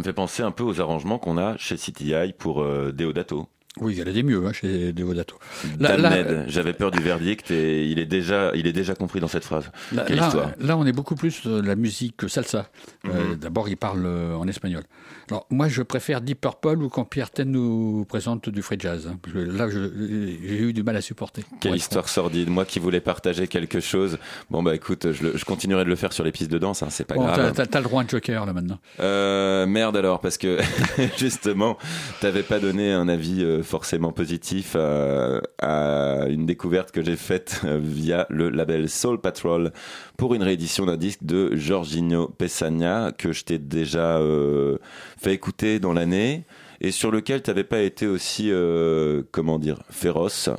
[0.07, 3.49] Me fait penser un peu aux arrangements qu'on a chez CTI pour euh, Deodato.
[3.81, 5.37] Oui, il y en a des mieux hein, chez Deodato.
[5.79, 9.45] Là, j'avais peur du verdict et il est déjà, il est déjà compris dans cette
[9.45, 9.71] phrase.
[9.93, 12.71] Là, Quelle là, histoire là, on est beaucoup plus de la musique salsa.
[13.07, 13.37] Euh, Mhm.
[13.37, 14.83] D'abord, il parle euh, en espagnol.
[15.31, 19.07] Alors, moi, je préfère Deep Purple ou quand Pierre Ten nous présente du free jazz.
[19.11, 21.43] hein, parce que là, j'ai eu du mal à supporter.
[21.61, 22.49] Quelle histoire sordide.
[22.49, 24.19] Moi qui voulais partager quelque chose.
[24.51, 26.83] Bon bah écoute, je, le- je continuerai de le faire sur les pistes de danse.
[26.83, 27.53] hein, c'est pas Bon, grave.
[27.55, 28.79] t'as- le droit à un joker là maintenant.
[29.01, 30.59] Euh, merde alors, parce que
[31.19, 31.77] justement,
[32.21, 37.61] t'avais pas donné un avis euh, forcément positif à, à une découverte que j'ai faite
[37.65, 39.73] euh, via le label Soul Patrol
[40.17, 44.79] pour une réédition d'un disque de Jorginho Pesagna que je t'ai déjà euh,
[45.19, 46.45] fait écouter dans l'année
[46.81, 50.51] et sur lequel t'avais pas été aussi, euh, comment dire, féroce.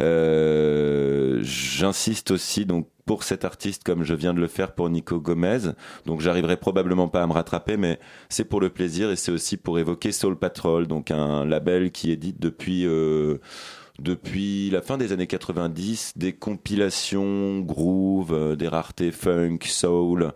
[0.00, 5.18] Euh, J'insiste aussi donc pour cet artiste comme je viens de le faire pour Nico
[5.18, 5.72] Gomez.
[6.06, 7.98] Donc j'arriverai probablement pas à me rattraper, mais
[8.28, 12.12] c'est pour le plaisir et c'est aussi pour évoquer Soul Patrol, donc un label qui
[12.12, 13.38] édite depuis euh,
[14.00, 20.32] depuis la fin des années 90 des compilations groove, euh, des raretés funk, soul,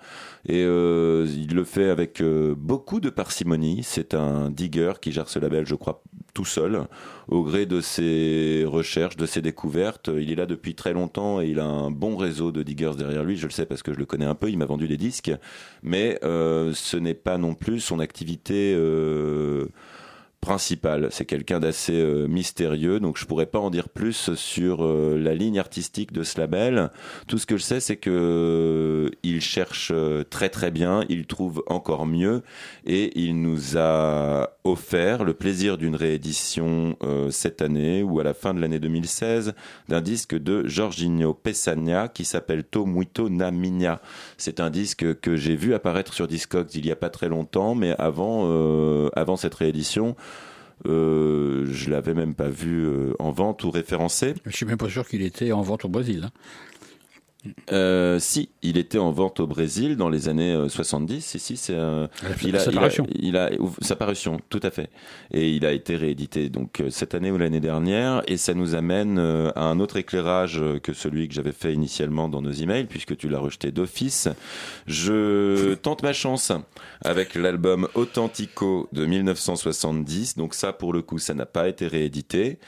[0.47, 3.81] et euh, il le fait avec euh, beaucoup de parcimonie.
[3.83, 6.03] C'est un digger qui gère ce label, je crois,
[6.35, 6.87] tout seul,
[7.29, 10.11] au gré de ses recherches, de ses découvertes.
[10.15, 13.25] Il est là depuis très longtemps et il a un bon réseau de diggers derrière
[13.25, 13.37] lui.
[13.37, 14.51] Je le sais parce que je le connais un peu.
[14.51, 15.33] Il m'a vendu des disques,
[15.83, 18.75] mais euh, ce n'est pas non plus son activité.
[20.45, 21.09] Principale.
[21.11, 25.35] C'est quelqu'un d'assez euh, mystérieux, donc je pourrais pas en dire plus sur euh, la
[25.35, 26.91] ligne artistique de ce label.
[27.27, 31.27] Tout ce que je sais, c'est que euh, il cherche euh, très très bien, il
[31.27, 32.43] trouve encore mieux,
[32.85, 38.33] et il nous a offert le plaisir d'une réédition euh, cette année ou à la
[38.33, 39.53] fin de l'année 2016
[39.89, 44.01] d'un disque de Jorginho Pesagna qui s'appelle Tomuito na Minha.
[44.39, 47.75] C'est un disque que j'ai vu apparaître sur Discogs il y a pas très longtemps,
[47.75, 50.17] mais avant, euh, avant cette réédition,
[50.87, 54.35] euh, je l'avais même pas vu euh, en vente ou référencé.
[54.47, 56.25] Je suis même pas sûr qu'il était en vente au Brésil.
[56.27, 56.31] hein.
[57.73, 61.21] Euh, si, il était en vente au Brésil dans les années euh, 70.
[61.25, 62.07] Si, si, c'est euh,
[62.43, 63.07] La- sa parution.
[63.19, 64.91] Il a, sa parution, tout à fait.
[65.33, 68.23] Et il a été réédité donc euh, cette année ou l'année dernière.
[68.27, 71.73] Et ça nous amène euh, à un autre éclairage euh, que celui que j'avais fait
[71.75, 74.29] initialement dans nos emails, puisque tu l'as rejeté d'office.
[74.87, 76.53] Je tente ma chance
[77.05, 80.37] avec l'album Authentico de 1970.
[80.37, 82.59] Donc ça, pour le coup, ça n'a pas été réédité.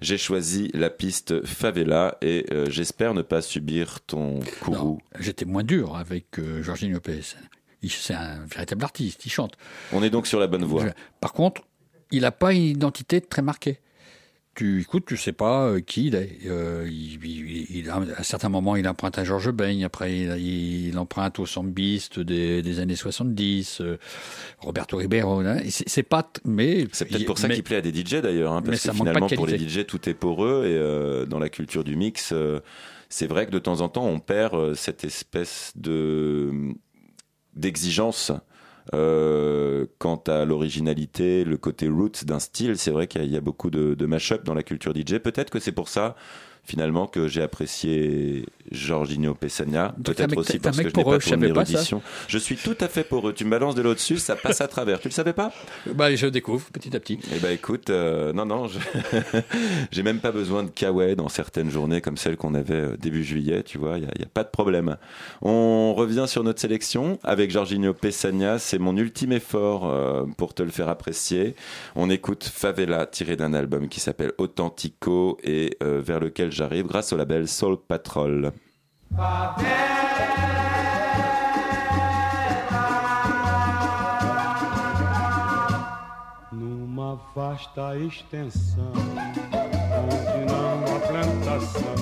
[0.00, 4.23] J'ai choisi la piste Favela et euh, j'espère ne pas subir ton
[4.60, 4.98] courroux.
[5.18, 7.20] J'étais moins dur avec euh, Jorginho Lopez.
[7.82, 9.56] Il- C'est un véritable artiste, il chante.
[9.92, 10.84] On est donc sur la bonne voie.
[11.20, 11.62] Par contre,
[12.10, 13.78] il n'a pas une identité très marquée.
[14.56, 16.38] Tu écoutes, tu sais pas euh, qui il est.
[16.46, 20.96] Euh, il, il- il- à un certain moment, il emprunte à Georges Beigne, après il,
[20.96, 23.98] emprunte aux sambistes des, des années 70, euh,
[24.60, 25.40] Roberto Ribeiro.
[25.40, 25.58] hein.
[25.68, 28.60] C'est pas, mais C'est peut-être pour ça mais- qu'il plaît à des DJ d'ailleurs, hein,
[28.62, 29.58] mais parce ça que finalement pour les.
[29.58, 32.32] DJ tout est poreux et dans la culture du mix,
[33.14, 36.74] c'est vrai que de temps en temps on perd euh, cette espèce de
[37.54, 38.32] d'exigence.
[38.94, 43.32] euh, quant à l'originalité, le côté roots d'un style, c'est vrai qu'il y a- il
[43.32, 45.20] y a beaucoup de, de mash-up dans la culture DJ.
[45.20, 46.16] Peut-être que c'est pour ça,
[46.64, 49.36] finalement, que j'ai apprécié Jorginho
[49.76, 52.02] un Peut-être aussi parce que je n'ai pas tourné.
[52.28, 53.32] Je suis tout à fait poreux.
[53.32, 55.00] Tu me balances de l'eau dessus, ça passe à travers.
[55.00, 55.52] Tu le savais pas?
[55.94, 57.18] Bah, je découvre petit à petit.
[57.34, 58.68] eh ben écoute, euh, non non,
[59.90, 63.24] j'ai même pas besoin de kawaii dans certaines journées comme celle qu'on avait euh, début
[63.24, 64.96] juillet, tu vois, il y, a- pas de problème.
[65.42, 70.62] On revient sur notre sélection avec Jorginho Pesagna, c'est mon ultime effort euh, pour te
[70.62, 71.54] le faire apprécier.
[71.94, 77.12] On écoute Favela tiré d'un album qui s'appelle Authentico et euh, vers lequel j'arrive grâce
[77.12, 78.52] au label Soul Patrol.
[86.52, 91.93] Numa vasta extensão, onde não há plantação,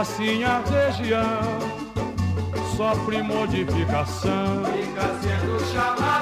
[0.00, 1.58] assim a região
[2.76, 4.62] sofre modificação.
[4.72, 6.17] Fica sendo chamada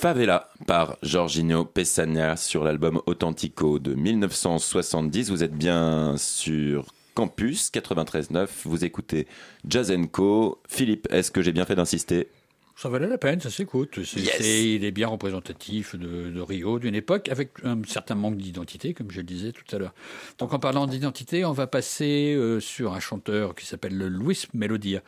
[0.00, 5.28] Favela par Jorginho Pessagna sur l'album Authentico de 1970.
[5.28, 8.48] Vous êtes bien sur Campus 93.9.
[8.64, 9.26] Vous écoutez
[9.68, 10.58] Jazz Co.
[10.66, 12.28] Philippe, est-ce que j'ai bien fait d'insister?
[12.76, 13.98] Ça valait la peine, ça s'écoute.
[13.98, 14.40] Yes.
[14.40, 19.10] il est bien représentatif de, de Rio, d'une époque, avec un certain manque d'identité, comme
[19.10, 19.92] je le disais tout à l'heure.
[20.38, 25.02] Donc en parlant d'identité, on va passer euh, sur un chanteur qui s'appelle Luis Melodia,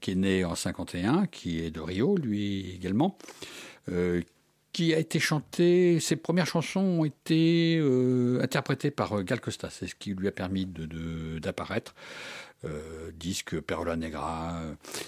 [0.00, 3.18] qui est né en 51, qui est de Rio, lui également,
[4.72, 9.70] qui a été chanté, ses premières chansons ont été euh, interprétées par euh, Gal Costa,
[9.70, 11.94] c'est ce qui lui a permis d'apparaître.
[12.64, 14.60] Euh, disque Perola Negra.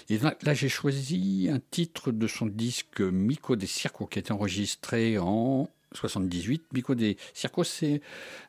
[0.09, 4.21] Et là, là, j'ai choisi un titre de son disque Mico des Circos qui a
[4.21, 6.63] été enregistré en 78.
[6.73, 8.01] Mico des Circos, c'est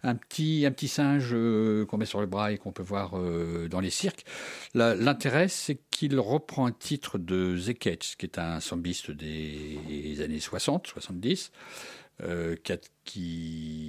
[0.02, 3.18] un petit, un petit singe euh, qu'on met sur le bras et qu'on peut voir
[3.18, 4.24] euh, dans les cirques.
[4.74, 10.86] L'intérêt, c'est qu'il reprend un titre de Zeketch, qui est un sambiste des années 60,
[10.86, 11.52] 70.
[12.22, 12.56] euh,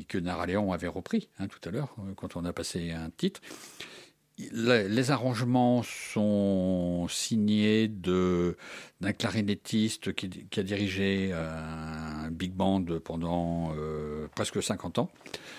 [0.08, 3.42] que Nara Léon avait repris hein, tout à l'heure, quand on a passé un titre.
[4.52, 8.58] Les, arrangements sont signés de
[9.00, 15.12] d'un clarinettiste qui, qui a dirigé un big band pendant euh, presque 50 ans.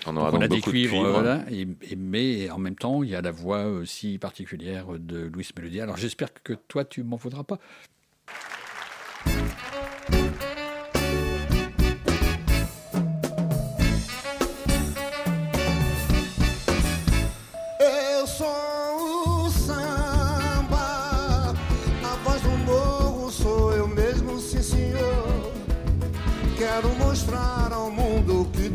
[0.07, 1.09] On aura Donc donc a des de cuivres, cuivres.
[1.11, 5.19] voilà, et, et- mais en même temps, il y a la voix aussi particulière de
[5.33, 5.83] Louis Melodia.
[5.83, 7.59] Alors j'espère que toi, tu m'en voudras pas.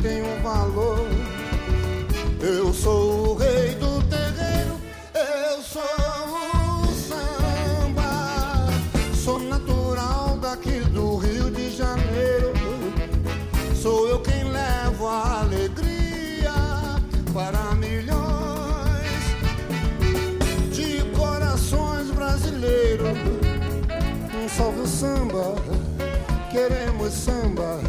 [0.02, 1.06] Tem um valor.
[2.40, 4.80] Eu sou o rei do terreiro,
[5.14, 8.68] eu sou o samba.
[9.14, 12.52] Sou natural daqui do Rio de Janeiro.
[13.74, 16.52] Sou eu quem levo a alegria
[17.34, 19.20] para milhões
[20.72, 23.18] de corações brasileiros.
[24.34, 25.54] Um salve o samba,
[26.50, 27.79] queremos samba.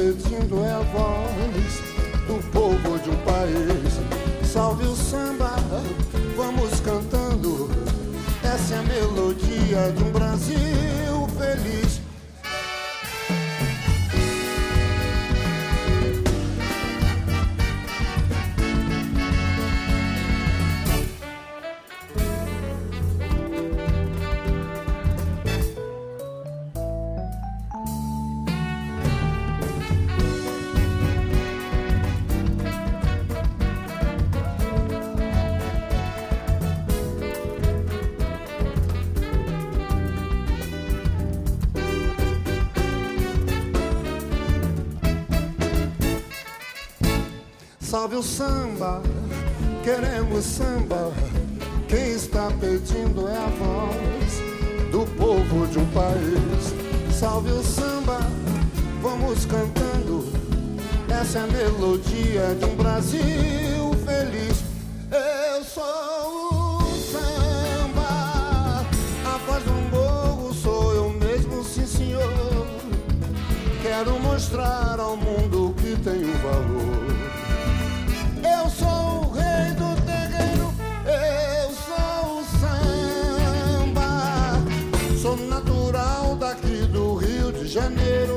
[0.00, 1.82] Pedindo é a voz
[2.26, 4.00] do povo de um país.
[4.50, 5.56] Salve o samba,
[6.34, 7.68] vamos cantando.
[8.42, 10.29] Essa é a melodia de um Brasil
[48.20, 49.00] O samba,
[49.82, 51.10] queremos samba.
[51.88, 57.14] Quem está pedindo é a voz do povo de um país.
[57.18, 58.20] Salve o samba,
[59.00, 60.30] vamos cantando.
[61.08, 63.22] Essa é a melodia de um Brasil
[64.04, 64.64] feliz.
[65.10, 68.84] Eu sou o samba,
[69.24, 72.66] a voz do morro sou eu mesmo, sim senhor.
[73.80, 76.99] Quero mostrar ao mundo que tenho valor.
[87.80, 88.29] Janeiro.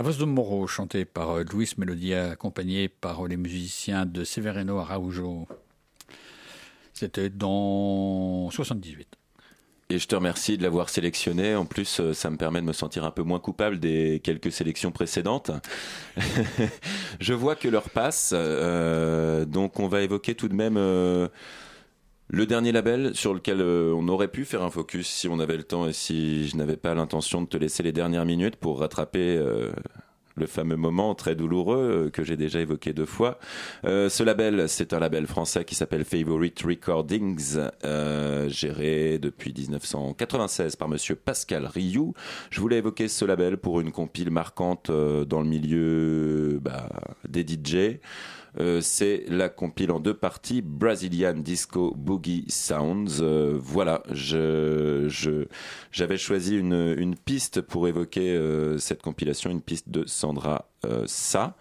[0.00, 4.24] A Voz de Moro, chanté par euh, Luis Melodia, accompagné par euh, les musiciens de
[4.24, 5.46] Severino Araujo.
[6.94, 9.08] C'était dans 78.
[9.90, 11.54] Et je te remercie de l'avoir sélectionné.
[11.54, 14.52] En plus, euh, ça me permet de me sentir un peu moins coupable des quelques
[14.52, 15.50] sélections précédentes.
[17.20, 20.78] je vois que l'heure passe, donc on va évoquer tout de même
[22.32, 25.56] le dernier label sur lequel euh, on aurait pu faire un focus si on avait
[25.56, 28.78] le temps et si je n'avais pas l'intention de te laisser les dernières minutes pour
[28.78, 29.72] rattraper euh,
[30.36, 33.40] le fameux moment très douloureux euh, que j'ai déjà évoqué deux fois.
[33.82, 37.58] Ce label, c'est un label français qui s'appelle Favorite Recordings,
[38.46, 42.14] géré depuis 1996 par monsieur Pascal Rioux.
[42.50, 46.88] Je voulais évoquer ce label pour une compile marquante dans le milieu bah,
[47.28, 47.98] des DJ.
[48.58, 53.20] Euh, c'est la compile en deux parties Brazilian Disco Boogie Sounds.
[53.20, 55.08] Euh, voilà, j'avais
[56.16, 60.68] choisi une, piste pour évoquer euh, cette compilation, une piste de Sandra
[61.06, 61.56] Sa.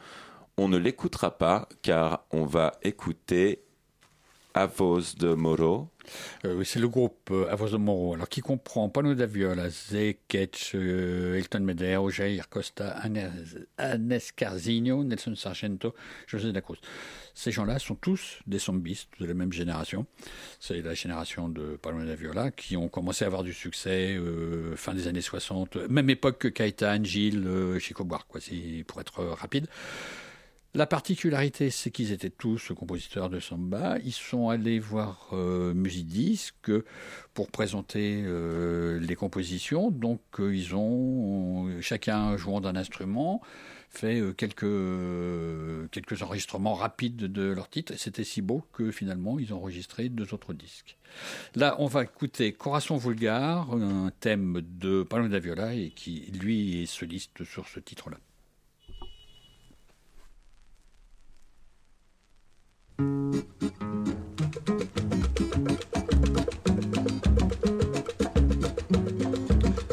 [0.58, 3.64] On ne l'écoutera pas car on va écouter
[4.60, 5.88] Avos de Moro.
[6.44, 9.70] Euh, oui, c'est le groupe euh, Avos de Moro, alors qui comprend Pano da Viola,
[9.70, 12.98] Zé, Ketch, euh, Elton Medeo, Jair Costa,
[13.78, 15.96] Anes, Carzino, Nelson Sargento,
[16.28, 16.80] José da Cruz.
[17.34, 20.06] Ces gens-là sont tous des zombistes de la même génération.
[20.60, 24.20] C'est la génération de Pano da Viola qui ont commencé à avoir du succès
[24.76, 27.48] fin des années 60, même époque que Caetano, Gilles,
[27.80, 28.28] Chico Buarque,
[28.88, 29.68] pour être rapide.
[30.76, 33.98] La particularité, c'est qu'ils étaient tous compositeurs de samba.
[34.06, 36.72] Ils sont allés voir euh, Musidisc
[37.34, 39.90] pour présenter euh, les compositions.
[39.90, 43.42] Donc, euh, ils ont, chacun jouant d'un instrument,
[43.90, 47.94] fait euh, quelques, enregistrements rapides de leurs titres.
[47.98, 50.98] C'était si beau que finalement, ils ont enregistré deux autres disques.
[51.56, 56.86] Là, on va écouter Corazon Vulgar, un thème de Paolo da Viola, qui, lui, est
[56.86, 58.18] soliste sur ce titre-là.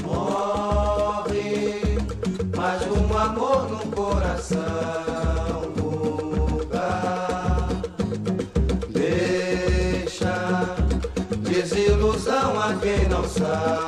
[0.02, 1.20] Morre,
[2.56, 4.58] mas um amor no coração
[5.76, 7.68] lugar.
[8.88, 10.74] Deixa
[11.42, 13.85] desilusão a quem não sabe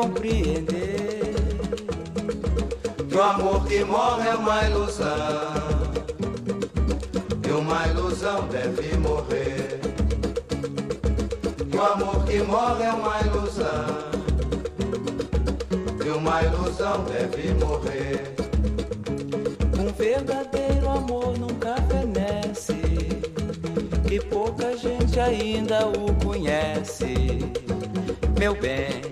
[0.00, 1.34] compreender
[3.06, 5.60] que o amor que morre é uma ilusão.
[7.46, 9.80] E uma ilusão deve morrer.
[11.70, 13.86] Que o amor que morre é uma ilusão.
[16.02, 18.34] E uma ilusão deve morrer.
[19.78, 22.80] Um verdadeiro amor nunca fenece.
[24.10, 27.38] E pouca gente ainda o conhece.
[28.38, 29.09] Meu bem,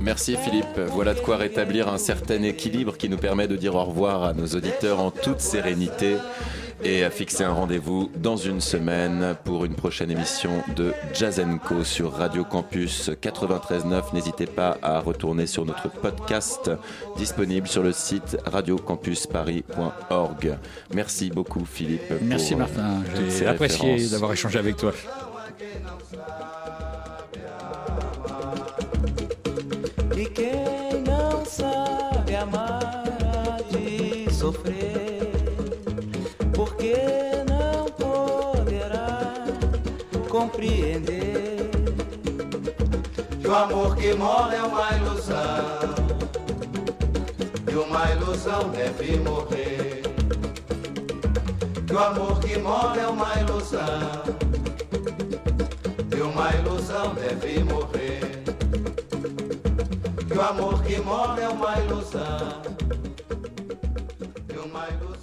[0.00, 0.78] Merci Philippe.
[0.92, 4.34] Voilà de quoi rétablir un certain équilibre qui nous permet de dire au revoir à
[4.34, 6.16] nos auditeurs en toute sérénité
[6.82, 11.84] et à fixer un rendez-vous dans une semaine pour une prochaine émission de Jazz Co
[11.84, 14.12] sur Radio Campus 93.9.
[14.12, 16.70] N'hésitez pas à retourner sur notre podcast
[17.16, 20.58] disponible sur le site radiocampusparis.org.
[20.92, 22.12] Merci beaucoup Philippe.
[22.20, 24.92] Merci Martin, j'ai apprécié d'avoir échangé avec toi.
[43.54, 45.94] o amor que mora é uma ilusão.
[47.70, 50.02] E uma ilusão deve morrer.
[51.86, 54.24] Que o amor que mora é uma ilusão.
[56.10, 58.42] E uma ilusão deve morrer.
[60.26, 62.62] Que o amor que mora é uma ilusão.
[64.52, 65.13] E uma ilusão.